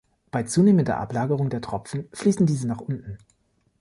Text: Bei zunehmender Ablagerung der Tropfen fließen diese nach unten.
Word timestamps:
Bei 0.31 0.41
zunehmender 0.41 0.97
Ablagerung 0.97 1.51
der 1.51 1.61
Tropfen 1.61 2.09
fließen 2.13 2.47
diese 2.47 2.65
nach 2.67 2.81
unten. 2.81 3.19